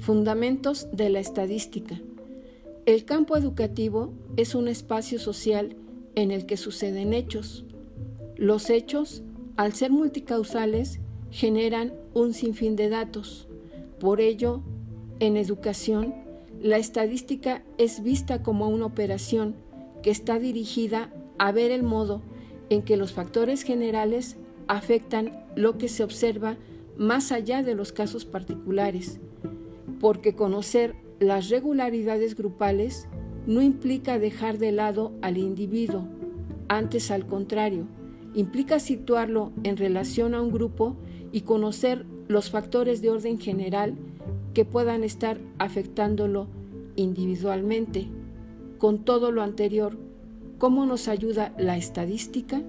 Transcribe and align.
Fundamentos 0.00 0.88
de 0.92 1.10
la 1.10 1.20
estadística. 1.20 2.00
El 2.86 3.04
campo 3.04 3.36
educativo 3.36 4.14
es 4.38 4.54
un 4.54 4.66
espacio 4.66 5.18
social 5.18 5.76
en 6.14 6.30
el 6.30 6.46
que 6.46 6.56
suceden 6.56 7.12
hechos. 7.12 7.66
Los 8.34 8.70
hechos, 8.70 9.22
al 9.58 9.74
ser 9.74 9.90
multicausales, 9.90 11.00
generan 11.30 11.92
un 12.14 12.32
sinfín 12.32 12.76
de 12.76 12.88
datos. 12.88 13.46
Por 13.98 14.22
ello, 14.22 14.62
en 15.18 15.36
educación, 15.36 16.14
la 16.62 16.78
estadística 16.78 17.62
es 17.76 18.02
vista 18.02 18.42
como 18.42 18.68
una 18.68 18.86
operación 18.86 19.54
que 20.02 20.10
está 20.10 20.38
dirigida 20.38 21.12
a 21.38 21.52
ver 21.52 21.70
el 21.70 21.82
modo 21.82 22.22
en 22.70 22.80
que 22.80 22.96
los 22.96 23.12
factores 23.12 23.64
generales 23.64 24.38
afectan 24.66 25.44
lo 25.56 25.76
que 25.76 25.88
se 25.88 26.02
observa 26.02 26.56
más 26.96 27.32
allá 27.32 27.62
de 27.62 27.74
los 27.74 27.92
casos 27.92 28.24
particulares, 28.24 29.20
porque 30.00 30.34
conocer 30.34 30.96
las 31.20 31.50
regularidades 31.50 32.34
grupales 32.34 33.06
no 33.46 33.62
implica 33.62 34.18
dejar 34.18 34.58
de 34.58 34.72
lado 34.72 35.12
al 35.22 35.38
individuo, 35.38 36.08
antes 36.68 37.10
al 37.10 37.26
contrario, 37.26 37.86
implica 38.34 38.78
situarlo 38.78 39.52
en 39.62 39.76
relación 39.76 40.34
a 40.34 40.40
un 40.40 40.50
grupo 40.50 40.96
y 41.32 41.42
conocer 41.42 42.06
los 42.28 42.50
factores 42.50 43.02
de 43.02 43.10
orden 43.10 43.38
general 43.38 43.96
que 44.54 44.64
puedan 44.64 45.04
estar 45.04 45.38
afectándolo 45.58 46.48
individualmente. 46.96 48.08
Con 48.78 49.04
todo 49.04 49.30
lo 49.30 49.42
anterior, 49.42 49.98
¿cómo 50.58 50.86
nos 50.86 51.08
ayuda 51.08 51.54
la 51.58 51.76
estadística? 51.76 52.62